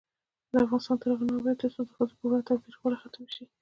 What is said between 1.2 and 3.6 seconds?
نه ابادیږي، ترڅو د ښځو پر وړاندې تاوتریخوالی ختم نشي.